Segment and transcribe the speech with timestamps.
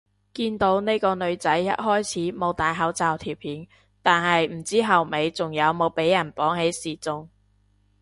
[0.33, 3.67] 見到呢個女仔一開始冇戴口罩條片，
[4.01, 7.29] 但係唔知後尾仲有俾人綁起示眾